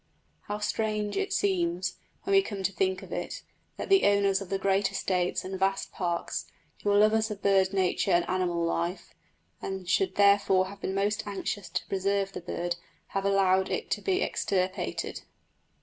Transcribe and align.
How 0.47 0.57
strange 0.57 1.15
it 1.15 1.31
seems, 1.31 1.97
when 2.23 2.33
we 2.35 2.41
come 2.41 2.63
to 2.63 2.71
think 2.71 3.03
of 3.03 3.13
it, 3.13 3.43
that 3.77 3.89
the 3.89 4.05
owners 4.07 4.41
of 4.41 4.49
great 4.59 4.91
estates 4.91 5.45
and 5.45 5.59
vast 5.59 5.91
parks, 5.91 6.47
who 6.81 6.89
are 6.89 6.97
lovers 6.97 7.29
of 7.29 7.43
wild 7.45 7.71
nature 7.71 8.09
and 8.09 8.27
animal 8.27 8.65
life, 8.65 9.13
and 9.61 9.87
should 9.87 10.15
therefore 10.15 10.69
have 10.69 10.81
been 10.81 10.95
most 10.95 11.27
anxious 11.27 11.69
to 11.69 11.85
preserve 11.85 12.31
this 12.33 12.43
bird, 12.43 12.77
have 13.09 13.25
allowed 13.25 13.69
it 13.69 13.91
to 13.91 14.01
be 14.01 14.23
extirpated! 14.23 15.21